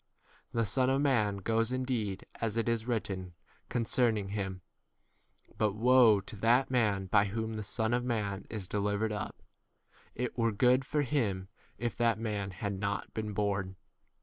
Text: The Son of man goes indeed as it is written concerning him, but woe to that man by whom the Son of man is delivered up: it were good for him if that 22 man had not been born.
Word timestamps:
The 0.51 0.65
Son 0.65 0.89
of 0.89 0.99
man 0.99 1.37
goes 1.37 1.71
indeed 1.71 2.25
as 2.41 2.57
it 2.57 2.67
is 2.67 2.87
written 2.87 3.35
concerning 3.69 4.29
him, 4.29 4.61
but 5.59 5.73
woe 5.75 6.19
to 6.21 6.35
that 6.37 6.71
man 6.71 7.05
by 7.05 7.25
whom 7.25 7.53
the 7.53 7.61
Son 7.63 7.93
of 7.93 8.03
man 8.03 8.47
is 8.49 8.67
delivered 8.67 9.11
up: 9.11 9.43
it 10.15 10.35
were 10.35 10.51
good 10.51 10.85
for 10.85 11.03
him 11.03 11.49
if 11.77 11.95
that 11.97 12.15
22 12.15 12.23
man 12.23 12.49
had 12.49 12.79
not 12.79 13.13
been 13.13 13.33
born. 13.33 13.75